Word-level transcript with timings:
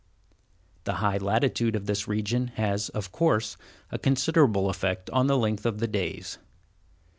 The 0.85 0.93
high 0.95 1.17
latitude 1.19 1.75
of 1.75 1.85
this 1.85 2.07
region 2.07 2.47
has, 2.55 2.89
of 2.89 3.11
course, 3.11 3.55
a 3.91 3.99
considerable 3.99 4.67
effect 4.67 5.11
on 5.11 5.27
the 5.27 5.37
length 5.37 5.63
of 5.63 5.77
the 5.77 5.87
days. 5.87 6.39